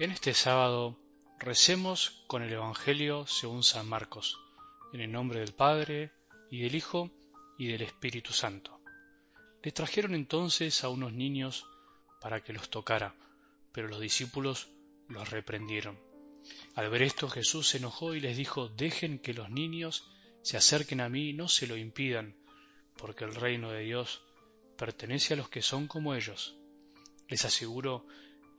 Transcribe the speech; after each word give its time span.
En 0.00 0.12
este 0.12 0.32
sábado 0.32 0.98
recemos 1.38 2.24
con 2.26 2.42
el 2.42 2.50
Evangelio 2.50 3.26
según 3.26 3.62
San 3.62 3.86
Marcos, 3.86 4.40
en 4.94 5.02
el 5.02 5.12
nombre 5.12 5.40
del 5.40 5.52
Padre, 5.52 6.10
y 6.50 6.62
del 6.62 6.74
Hijo, 6.74 7.10
y 7.58 7.66
del 7.66 7.82
Espíritu 7.82 8.32
Santo. 8.32 8.80
Le 9.62 9.72
trajeron 9.72 10.14
entonces 10.14 10.84
a 10.84 10.88
unos 10.88 11.12
niños 11.12 11.66
para 12.18 12.42
que 12.42 12.54
los 12.54 12.70
tocara, 12.70 13.14
pero 13.72 13.88
los 13.88 14.00
discípulos 14.00 14.70
los 15.06 15.28
reprendieron. 15.28 16.00
Al 16.76 16.88
ver 16.88 17.02
esto 17.02 17.28
Jesús 17.28 17.68
se 17.68 17.76
enojó 17.76 18.14
y 18.14 18.20
les 18.20 18.38
dijo, 18.38 18.70
dejen 18.70 19.18
que 19.18 19.34
los 19.34 19.50
niños 19.50 20.10
se 20.40 20.56
acerquen 20.56 21.02
a 21.02 21.10
mí, 21.10 21.34
no 21.34 21.46
se 21.46 21.66
lo 21.66 21.76
impidan, 21.76 22.38
porque 22.96 23.24
el 23.24 23.34
reino 23.34 23.70
de 23.70 23.80
Dios 23.80 24.22
pertenece 24.78 25.34
a 25.34 25.36
los 25.36 25.50
que 25.50 25.60
son 25.60 25.88
como 25.88 26.14
ellos. 26.14 26.56
Les 27.28 27.44
aseguro 27.44 28.06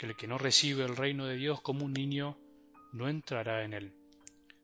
que 0.02 0.08
el 0.08 0.16
que 0.16 0.26
no 0.28 0.40
recibe 0.40 0.84
el 0.84 0.98
reino 0.98 1.28
de 1.28 1.36
Dios 1.36 1.62
como 1.62 1.86
un 1.86 1.94
niño, 1.94 2.36
no 2.92 3.08
entrará 3.08 3.64
en 3.64 3.74
él. 3.74 3.94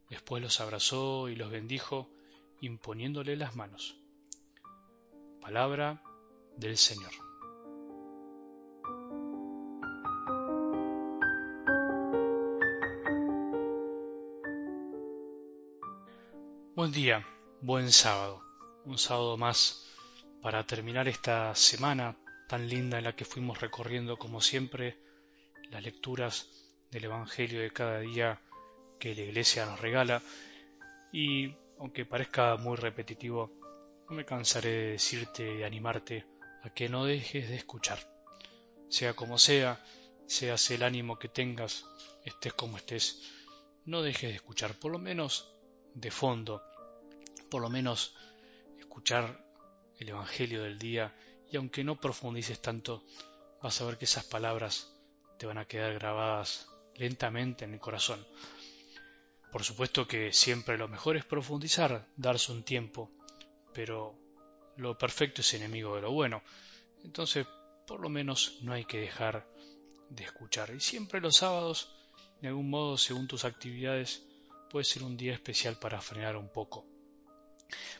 Después 0.09 0.41
los 0.41 0.59
abrazó 0.61 1.29
y 1.29 1.35
los 1.35 1.51
bendijo, 1.51 2.09
imponiéndole 2.59 3.35
las 3.35 3.55
manos. 3.55 3.99
Palabra 5.39 6.01
del 6.55 6.75
Señor. 6.75 7.11
Buen 16.75 16.91
día, 16.91 17.27
buen 17.61 17.91
sábado, 17.91 18.41
un 18.85 18.97
sábado 18.97 19.37
más 19.37 19.85
para 20.41 20.65
terminar 20.65 21.07
esta 21.07 21.53
semana 21.53 22.17
tan 22.47 22.67
linda 22.67 22.97
en 22.97 23.03
la 23.03 23.15
que 23.15 23.23
fuimos 23.23 23.61
recorriendo 23.61 24.17
como 24.17 24.41
siempre 24.41 24.97
las 25.71 25.83
lecturas 25.83 26.49
del 26.91 27.05
Evangelio 27.05 27.61
de 27.61 27.71
cada 27.71 27.99
día 27.99 28.41
que 28.99 29.15
la 29.15 29.21
Iglesia 29.21 29.65
nos 29.65 29.79
regala 29.79 30.21
y 31.11 31.55
aunque 31.79 32.05
parezca 32.05 32.55
muy 32.57 32.75
repetitivo, 32.75 33.51
no 34.09 34.15
me 34.15 34.25
cansaré 34.25 34.69
de 34.69 34.91
decirte 34.91 35.59
y 35.59 35.63
animarte 35.63 36.25
a 36.63 36.69
que 36.73 36.89
no 36.89 37.05
dejes 37.05 37.49
de 37.49 37.55
escuchar. 37.55 37.99
Sea 38.89 39.13
como 39.13 39.37
sea, 39.37 39.83
seas 40.25 40.71
el 40.71 40.83
ánimo 40.83 41.19
que 41.19 41.29
tengas, 41.29 41.85
estés 42.23 42.53
como 42.53 42.77
estés, 42.77 43.21
no 43.85 44.01
dejes 44.01 44.29
de 44.29 44.35
escuchar, 44.35 44.73
por 44.79 44.91
lo 44.91 44.99
menos 44.99 45.53
de 45.93 46.11
fondo, 46.11 46.61
por 47.49 47.61
lo 47.61 47.69
menos 47.69 48.15
escuchar 48.79 49.45
el 49.99 50.09
Evangelio 50.09 50.63
del 50.63 50.79
día 50.79 51.15
y 51.51 51.57
aunque 51.57 51.83
no 51.83 51.99
profundices 51.99 52.61
tanto, 52.61 53.03
vas 53.61 53.79
a 53.79 53.85
ver 53.85 53.97
que 53.97 54.05
esas 54.05 54.25
palabras 54.25 54.96
te 55.37 55.45
van 55.45 55.57
a 55.57 55.65
quedar 55.65 55.93
grabadas 55.93 56.67
lentamente 56.95 57.65
en 57.65 57.73
el 57.73 57.79
corazón. 57.79 58.25
Por 59.51 59.63
supuesto 59.63 60.07
que 60.07 60.33
siempre 60.33 60.77
lo 60.77 60.87
mejor 60.87 61.15
es 61.15 61.25
profundizar, 61.25 62.07
darse 62.15 62.51
un 62.51 62.63
tiempo, 62.63 63.11
pero 63.73 64.15
lo 64.75 64.97
perfecto 64.97 65.41
es 65.41 65.53
enemigo 65.53 65.95
de 65.95 66.01
lo 66.01 66.11
bueno. 66.11 66.41
Entonces, 67.03 67.47
por 67.85 68.01
lo 68.01 68.09
menos 68.09 68.57
no 68.61 68.73
hay 68.73 68.85
que 68.85 68.99
dejar 68.99 69.47
de 70.09 70.23
escuchar. 70.23 70.73
Y 70.75 70.79
siempre 70.79 71.21
los 71.21 71.37
sábados, 71.37 71.95
de 72.41 72.49
algún 72.49 72.69
modo, 72.69 72.97
según 72.97 73.27
tus 73.27 73.45
actividades, 73.45 74.23
puede 74.69 74.85
ser 74.85 75.03
un 75.03 75.17
día 75.17 75.33
especial 75.33 75.77
para 75.79 76.01
frenar 76.01 76.35
un 76.35 76.49
poco. 76.49 76.85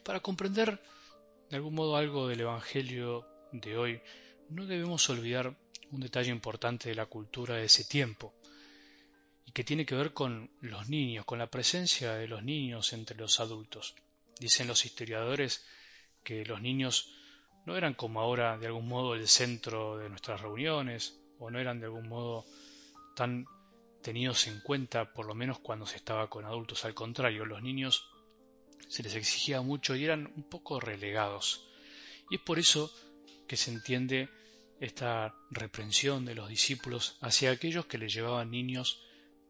Para 0.03 0.19
comprender 0.19 0.81
de 1.49 1.55
algún 1.55 1.75
modo 1.75 1.95
algo 1.95 2.27
del 2.27 2.41
Evangelio 2.41 3.25
de 3.51 3.77
hoy, 3.77 4.01
no 4.49 4.65
debemos 4.65 5.09
olvidar 5.09 5.55
un 5.91 5.99
detalle 5.99 6.31
importante 6.31 6.89
de 6.89 6.95
la 6.95 7.05
cultura 7.05 7.55
de 7.55 7.65
ese 7.65 7.85
tiempo 7.85 8.33
y 9.45 9.51
que 9.51 9.63
tiene 9.63 9.85
que 9.85 9.95
ver 9.95 10.13
con 10.13 10.49
los 10.61 10.89
niños, 10.89 11.25
con 11.25 11.39
la 11.39 11.47
presencia 11.47 12.13
de 12.15 12.27
los 12.27 12.43
niños 12.43 12.93
entre 12.93 13.15
los 13.15 13.39
adultos. 13.39 13.95
Dicen 14.39 14.67
los 14.67 14.85
historiadores 14.85 15.65
que 16.23 16.45
los 16.45 16.61
niños 16.61 17.13
no 17.65 17.75
eran 17.77 17.93
como 17.93 18.19
ahora 18.19 18.57
de 18.57 18.67
algún 18.67 18.87
modo 18.87 19.15
el 19.15 19.27
centro 19.27 19.97
de 19.97 20.09
nuestras 20.09 20.41
reuniones 20.41 21.19
o 21.39 21.49
no 21.49 21.59
eran 21.59 21.79
de 21.79 21.85
algún 21.85 22.07
modo 22.07 22.45
tan 23.15 23.45
tenidos 24.01 24.47
en 24.47 24.59
cuenta 24.61 25.11
por 25.11 25.25
lo 25.25 25.35
menos 25.35 25.59
cuando 25.59 25.85
se 25.85 25.97
estaba 25.97 26.29
con 26.29 26.45
adultos. 26.45 26.85
Al 26.85 26.93
contrario, 26.93 27.45
los 27.45 27.61
niños 27.61 28.09
se 28.87 29.03
les 29.03 29.15
exigía 29.15 29.61
mucho 29.61 29.95
y 29.95 30.05
eran 30.05 30.31
un 30.35 30.43
poco 30.43 30.79
relegados. 30.79 31.67
Y 32.29 32.35
es 32.35 32.41
por 32.41 32.59
eso 32.59 32.91
que 33.47 33.57
se 33.57 33.71
entiende 33.71 34.29
esta 34.79 35.35
reprensión 35.49 36.25
de 36.25 36.35
los 36.35 36.49
discípulos 36.49 37.17
hacia 37.21 37.51
aquellos 37.51 37.85
que 37.85 37.97
les 37.97 38.13
llevaban 38.13 38.51
niños 38.51 39.01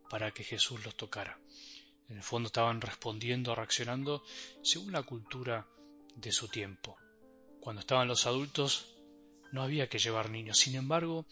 para 0.09 0.31
que 0.31 0.43
Jesús 0.43 0.83
los 0.85 0.95
tocara. 0.95 1.39
En 2.09 2.17
el 2.17 2.23
fondo 2.23 2.47
estaban 2.47 2.79
respondiendo, 2.79 3.53
reaccionando 3.53 4.23
según 4.61 4.93
la 4.93 5.03
cultura 5.03 5.67
de 6.15 6.31
su 6.31 6.47
tiempo. 6.47 6.97
Cuando 7.59 7.81
estaban 7.81 8.07
los 8.07 8.25
adultos 8.25 8.95
no 9.51 9.61
había 9.61 9.89
que 9.89 9.99
llevar 9.99 10.29
niños. 10.29 10.57
Sin 10.57 10.75
embargo, 10.75 11.25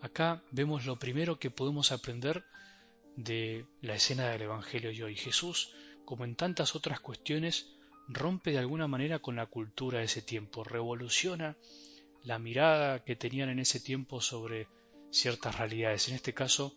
acá 0.00 0.42
vemos 0.50 0.86
lo 0.86 0.98
primero 0.98 1.38
que 1.38 1.50
podemos 1.50 1.90
aprender 1.90 2.44
de 3.16 3.66
la 3.80 3.94
escena 3.94 4.28
del 4.28 4.42
Evangelio 4.42 4.90
de 4.90 5.04
hoy. 5.04 5.16
Jesús, 5.16 5.74
como 6.04 6.24
en 6.24 6.36
tantas 6.36 6.76
otras 6.76 7.00
cuestiones, 7.00 7.66
rompe 8.08 8.52
de 8.52 8.58
alguna 8.58 8.86
manera 8.86 9.18
con 9.18 9.36
la 9.36 9.46
cultura 9.46 9.98
de 9.98 10.04
ese 10.04 10.22
tiempo, 10.22 10.64
revoluciona 10.64 11.56
la 12.24 12.38
mirada 12.38 13.04
que 13.04 13.16
tenían 13.16 13.48
en 13.48 13.58
ese 13.58 13.80
tiempo 13.80 14.20
sobre 14.20 14.68
ciertas 15.10 15.58
realidades, 15.58 16.08
en 16.08 16.14
este 16.14 16.32
caso 16.32 16.74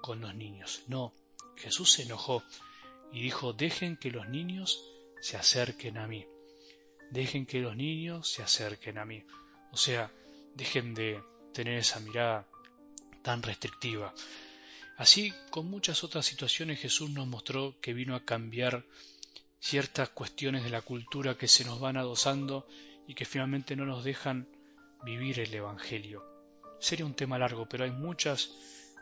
con 0.00 0.20
los 0.20 0.34
niños. 0.34 0.82
No, 0.88 1.12
Jesús 1.56 1.92
se 1.92 2.02
enojó 2.02 2.42
y 3.12 3.20
dijo, 3.20 3.52
dejen 3.52 3.96
que 3.96 4.10
los 4.10 4.28
niños 4.28 4.82
se 5.20 5.36
acerquen 5.36 5.98
a 5.98 6.06
mí, 6.06 6.26
dejen 7.10 7.46
que 7.46 7.60
los 7.60 7.76
niños 7.76 8.28
se 8.28 8.42
acerquen 8.42 8.98
a 8.98 9.04
mí. 9.04 9.24
O 9.72 9.76
sea, 9.76 10.12
dejen 10.54 10.94
de 10.94 11.22
tener 11.52 11.78
esa 11.78 12.00
mirada 12.00 12.46
tan 13.22 13.42
restrictiva. 13.42 14.14
Así, 14.96 15.32
con 15.50 15.68
muchas 15.70 16.04
otras 16.04 16.24
situaciones, 16.24 16.80
Jesús 16.80 17.10
nos 17.10 17.26
mostró 17.26 17.78
que 17.80 17.92
vino 17.92 18.14
a 18.14 18.24
cambiar 18.24 18.84
ciertas 19.60 20.08
cuestiones 20.10 20.64
de 20.64 20.70
la 20.70 20.80
cultura 20.80 21.36
que 21.36 21.48
se 21.48 21.64
nos 21.64 21.80
van 21.80 21.96
adosando 21.96 22.66
y 23.06 23.14
que 23.14 23.24
finalmente 23.24 23.76
no 23.76 23.84
nos 23.84 24.04
dejan 24.04 24.48
vivir 25.06 25.38
el 25.38 25.54
Evangelio. 25.54 26.24
Sería 26.80 27.06
un 27.06 27.14
tema 27.14 27.38
largo, 27.38 27.68
pero 27.68 27.84
hay 27.84 27.92
muchas 27.92 28.50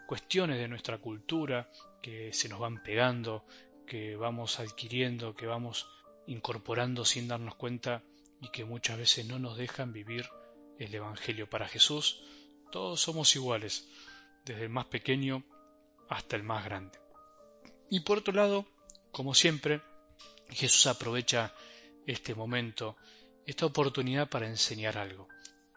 cuestiones 0.06 0.58
de 0.58 0.68
nuestra 0.68 0.98
cultura 0.98 1.70
que 2.02 2.30
se 2.30 2.50
nos 2.50 2.60
van 2.60 2.82
pegando, 2.82 3.46
que 3.86 4.14
vamos 4.14 4.60
adquiriendo, 4.60 5.34
que 5.34 5.46
vamos 5.46 5.88
incorporando 6.26 7.06
sin 7.06 7.26
darnos 7.26 7.54
cuenta 7.54 8.02
y 8.38 8.50
que 8.50 8.66
muchas 8.66 8.98
veces 8.98 9.26
no 9.26 9.38
nos 9.38 9.56
dejan 9.56 9.94
vivir 9.94 10.28
el 10.78 10.94
Evangelio. 10.94 11.48
Para 11.48 11.68
Jesús 11.68 12.22
todos 12.70 13.00
somos 13.00 13.34
iguales, 13.34 13.88
desde 14.44 14.64
el 14.64 14.68
más 14.68 14.84
pequeño 14.86 15.42
hasta 16.10 16.36
el 16.36 16.42
más 16.42 16.66
grande. 16.66 16.98
Y 17.88 18.00
por 18.00 18.18
otro 18.18 18.34
lado, 18.34 18.66
como 19.10 19.32
siempre, 19.32 19.80
Jesús 20.50 20.86
aprovecha 20.86 21.54
este 22.06 22.34
momento, 22.34 22.98
esta 23.46 23.64
oportunidad 23.64 24.28
para 24.28 24.48
enseñar 24.48 24.98
algo 24.98 25.28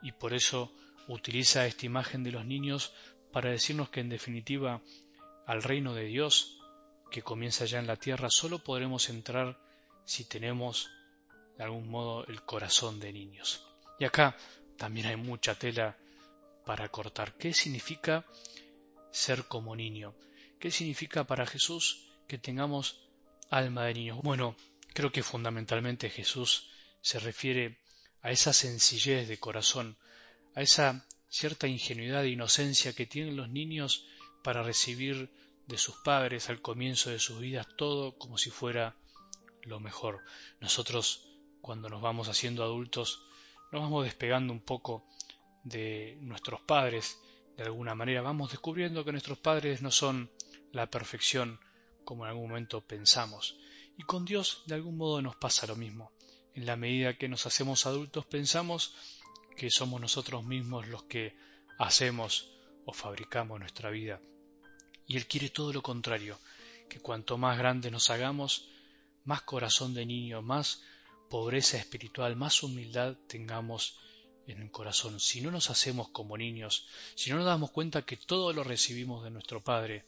y 0.01 0.11
por 0.11 0.33
eso 0.33 0.73
utiliza 1.07 1.65
esta 1.65 1.85
imagen 1.85 2.23
de 2.23 2.31
los 2.31 2.45
niños 2.45 2.93
para 3.31 3.49
decirnos 3.49 3.89
que 3.89 3.99
en 3.99 4.09
definitiva 4.09 4.81
al 5.45 5.63
reino 5.63 5.93
de 5.93 6.05
Dios 6.05 6.59
que 7.11 7.21
comienza 7.21 7.65
ya 7.65 7.79
en 7.79 7.87
la 7.87 7.95
tierra 7.95 8.29
solo 8.29 8.59
podremos 8.59 9.09
entrar 9.09 9.59
si 10.05 10.25
tenemos 10.25 10.89
de 11.57 11.63
algún 11.63 11.89
modo 11.89 12.25
el 12.27 12.43
corazón 12.43 12.99
de 12.99 13.13
niños. 13.13 13.65
Y 13.99 14.05
acá 14.05 14.37
también 14.77 15.07
hay 15.07 15.15
mucha 15.15 15.55
tela 15.55 15.97
para 16.65 16.89
cortar. 16.89 17.33
¿Qué 17.33 17.53
significa 17.53 18.25
ser 19.11 19.45
como 19.45 19.75
niño? 19.75 20.13
¿Qué 20.59 20.69
significa 20.71 21.25
para 21.25 21.45
Jesús 21.45 22.09
que 22.27 22.37
tengamos 22.37 22.99
alma 23.49 23.85
de 23.85 23.93
niño? 23.93 24.21
Bueno, 24.21 24.55
creo 24.93 25.11
que 25.11 25.23
fundamentalmente 25.23 26.09
Jesús 26.09 26.69
se 27.01 27.19
refiere 27.19 27.79
a 28.21 28.31
esa 28.31 28.53
sencillez 28.53 29.27
de 29.27 29.39
corazón, 29.39 29.97
a 30.55 30.61
esa 30.61 31.05
cierta 31.29 31.67
ingenuidad 31.67 32.23
e 32.23 32.29
inocencia 32.29 32.93
que 32.93 33.05
tienen 33.05 33.37
los 33.37 33.49
niños 33.49 34.05
para 34.43 34.63
recibir 34.63 35.29
de 35.67 35.77
sus 35.77 35.97
padres 35.97 36.49
al 36.49 36.61
comienzo 36.61 37.09
de 37.09 37.19
sus 37.19 37.39
vidas 37.39 37.67
todo 37.75 38.17
como 38.17 38.37
si 38.37 38.49
fuera 38.49 38.95
lo 39.63 39.79
mejor. 39.79 40.23
Nosotros, 40.61 41.29
cuando 41.61 41.89
nos 41.89 42.01
vamos 42.01 42.29
haciendo 42.29 42.63
adultos, 42.63 43.23
nos 43.71 43.81
vamos 43.81 44.05
despegando 44.05 44.53
un 44.53 44.61
poco 44.61 45.05
de 45.63 46.17
nuestros 46.21 46.61
padres, 46.61 47.19
de 47.57 47.63
alguna 47.63 47.95
manera 47.95 48.21
vamos 48.21 48.51
descubriendo 48.51 49.03
que 49.03 49.11
nuestros 49.11 49.37
padres 49.39 49.81
no 49.81 49.91
son 49.91 50.31
la 50.71 50.89
perfección 50.89 51.59
como 52.05 52.23
en 52.23 52.29
algún 52.29 52.49
momento 52.49 52.81
pensamos. 52.81 53.57
Y 53.97 54.03
con 54.03 54.23
Dios 54.23 54.63
de 54.67 54.75
algún 54.75 54.95
modo 54.95 55.21
nos 55.21 55.35
pasa 55.35 55.67
lo 55.67 55.75
mismo. 55.75 56.11
En 56.57 56.65
la 56.65 56.75
medida 56.75 57.15
que 57.19 57.29
nos 57.29 57.45
hacemos 57.45 57.85
adultos 57.85 58.25
pensamos 58.25 58.95
que 59.55 59.69
somos 59.69 60.01
nosotros 60.01 60.43
mismos 60.43 60.87
los 60.87 61.03
que 61.03 61.35
hacemos 61.77 62.49
o 62.83 62.93
fabricamos 62.93 63.59
nuestra 63.59 63.91
vida. 63.91 64.19
Y 65.05 65.17
Él 65.17 65.27
quiere 65.27 65.51
todo 65.51 65.71
lo 65.71 65.83
contrario, 65.83 66.39
que 66.89 66.99
cuanto 66.99 67.37
más 67.37 67.59
grandes 67.59 67.91
nos 67.91 68.09
hagamos, 68.09 68.69
más 69.23 69.43
corazón 69.43 69.93
de 69.93 70.07
niño, 70.07 70.41
más 70.41 70.81
pobreza 71.29 71.77
espiritual, 71.77 72.35
más 72.35 72.63
humildad 72.63 73.15
tengamos 73.27 73.99
en 74.47 74.63
el 74.63 74.71
corazón. 74.71 75.19
Si 75.19 75.41
no 75.41 75.51
nos 75.51 75.69
hacemos 75.69 76.09
como 76.09 76.39
niños, 76.39 76.87
si 77.13 77.29
no 77.29 77.35
nos 77.35 77.45
damos 77.45 77.69
cuenta 77.69 78.01
que 78.01 78.17
todo 78.17 78.51
lo 78.51 78.63
recibimos 78.63 79.23
de 79.23 79.29
nuestro 79.29 79.63
Padre, 79.63 80.05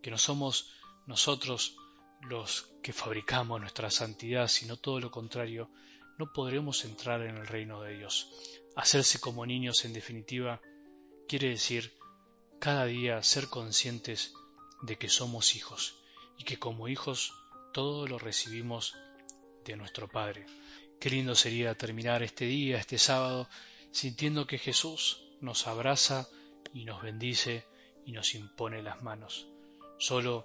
que 0.00 0.12
no 0.12 0.18
somos 0.18 0.70
nosotros 1.08 1.74
los 2.20 2.70
que 2.82 2.92
fabricamos 2.92 3.60
nuestra 3.60 3.90
santidad, 3.90 4.48
sino 4.48 4.76
todo 4.76 5.00
lo 5.00 5.10
contrario, 5.10 5.70
no 6.18 6.32
podremos 6.32 6.84
entrar 6.84 7.22
en 7.22 7.36
el 7.36 7.46
reino 7.46 7.82
de 7.82 7.96
Dios. 7.96 8.30
Hacerse 8.76 9.20
como 9.20 9.46
niños, 9.46 9.84
en 9.84 9.92
definitiva, 9.92 10.60
quiere 11.26 11.48
decir 11.48 11.92
cada 12.58 12.84
día 12.84 13.22
ser 13.22 13.48
conscientes 13.48 14.34
de 14.82 14.96
que 14.96 15.08
somos 15.08 15.56
hijos 15.56 15.94
y 16.36 16.44
que 16.44 16.58
como 16.58 16.88
hijos 16.88 17.32
todo 17.72 18.06
lo 18.06 18.18
recibimos 18.18 18.96
de 19.64 19.76
nuestro 19.76 20.08
Padre. 20.08 20.46
Qué 20.98 21.08
lindo 21.08 21.34
sería 21.34 21.74
terminar 21.74 22.22
este 22.22 22.44
día, 22.44 22.78
este 22.78 22.98
sábado, 22.98 23.48
sintiendo 23.90 24.46
que 24.46 24.58
Jesús 24.58 25.24
nos 25.40 25.66
abraza 25.66 26.28
y 26.74 26.84
nos 26.84 27.02
bendice 27.02 27.64
y 28.04 28.12
nos 28.12 28.34
impone 28.34 28.82
las 28.82 29.02
manos. 29.02 29.48
Solo 29.98 30.44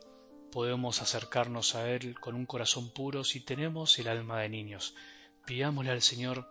podemos 0.55 1.01
acercarnos 1.01 1.75
a 1.75 1.91
Él 1.91 2.17
con 2.17 2.33
un 2.33 2.45
corazón 2.45 2.89
puro 2.89 3.25
si 3.25 3.41
tenemos 3.41 3.99
el 3.99 4.07
alma 4.07 4.39
de 4.39 4.47
niños. 4.47 4.95
Pidámosle 5.45 5.91
al 5.91 6.01
Señor 6.01 6.47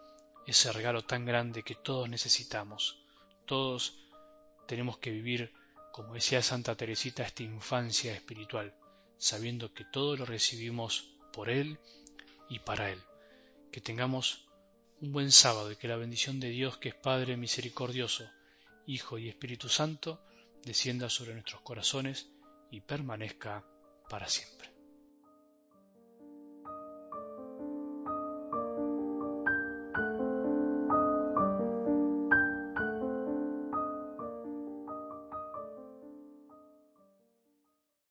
ese 0.46 0.70
regalo 0.72 1.06
tan 1.06 1.24
grande 1.24 1.62
que 1.62 1.74
todos 1.74 2.06
necesitamos. 2.10 3.02
Todos 3.46 3.96
tenemos 4.68 4.98
que 4.98 5.10
vivir, 5.10 5.54
como 5.90 6.12
decía 6.12 6.42
Santa 6.42 6.76
Teresita, 6.76 7.22
esta 7.22 7.44
infancia 7.44 8.12
espiritual, 8.12 8.74
sabiendo 9.16 9.72
que 9.72 9.86
todo 9.86 10.18
lo 10.18 10.26
recibimos 10.26 11.16
por 11.32 11.48
Él 11.48 11.78
y 12.50 12.58
para 12.58 12.90
Él. 12.90 13.00
Que 13.72 13.80
tengamos 13.80 14.44
un 15.00 15.12
buen 15.12 15.32
sábado 15.32 15.72
y 15.72 15.76
que 15.76 15.88
la 15.88 15.96
bendición 15.96 16.40
de 16.40 16.50
Dios, 16.50 16.76
que 16.76 16.90
es 16.90 16.94
Padre 16.94 17.38
misericordioso, 17.38 18.30
Hijo 18.86 19.16
y 19.16 19.30
Espíritu 19.30 19.70
Santo, 19.70 20.20
descienda 20.62 21.08
sobre 21.08 21.32
nuestros 21.32 21.62
corazones 21.62 22.28
y 22.70 22.82
permanezca 22.82 23.64
para 24.08 24.28
siempre. 24.28 24.73